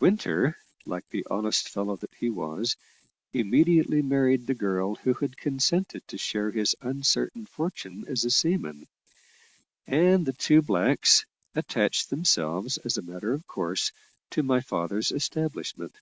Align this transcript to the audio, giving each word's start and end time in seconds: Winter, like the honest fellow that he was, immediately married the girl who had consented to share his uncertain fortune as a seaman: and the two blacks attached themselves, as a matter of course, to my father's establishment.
Winter, 0.00 0.56
like 0.86 1.08
the 1.10 1.24
honest 1.30 1.68
fellow 1.68 1.94
that 1.94 2.12
he 2.18 2.30
was, 2.30 2.74
immediately 3.32 4.02
married 4.02 4.44
the 4.48 4.54
girl 4.54 4.96
who 4.96 5.14
had 5.14 5.36
consented 5.36 6.02
to 6.08 6.18
share 6.18 6.50
his 6.50 6.74
uncertain 6.80 7.46
fortune 7.46 8.04
as 8.08 8.24
a 8.24 8.30
seaman: 8.32 8.88
and 9.86 10.26
the 10.26 10.32
two 10.32 10.62
blacks 10.62 11.26
attached 11.54 12.10
themselves, 12.10 12.78
as 12.78 12.98
a 12.98 13.02
matter 13.02 13.32
of 13.32 13.46
course, 13.46 13.92
to 14.30 14.42
my 14.42 14.60
father's 14.60 15.12
establishment. 15.12 15.94